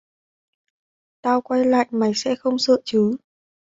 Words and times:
Tao 1.23 1.41
quay 1.41 1.65
lại 1.65 1.87
mày 1.91 2.11
sẽ 2.15 2.35
không 2.35 2.57
sợ 2.57 2.77
chứ 2.85 3.15